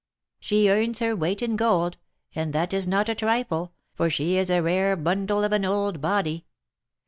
She 0.39 0.67
earns 0.67 0.97
her 0.97 1.15
weight 1.15 1.43
in 1.43 1.55
gold, 1.55 1.99
and 2.33 2.53
that 2.53 2.73
is 2.73 2.87
not 2.87 3.07
a 3.07 3.13
trifle, 3.13 3.71
for 3.93 4.09
she 4.09 4.35
is 4.35 4.49
a 4.49 4.63
rare 4.63 4.95
bundle 4.95 5.43
of 5.43 5.51
an 5.51 5.63
old 5.63 6.01
body. 6.01 6.47